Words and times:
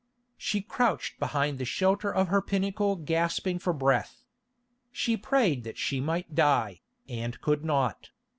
She 0.39 0.61
crouched 0.63 1.19
behind 1.19 1.59
the 1.59 1.63
shelter 1.63 2.11
of 2.11 2.29
her 2.29 2.41
pinnacle 2.41 2.95
gasping 2.95 3.59
for 3.59 3.71
breath. 3.71 4.23
She 4.91 5.15
prayed 5.15 5.63
that 5.63 5.77
she 5.77 5.99
might 6.01 6.33
die, 6.33 6.81
and 7.07 7.39
could 7.39 7.63
not. 7.63 8.09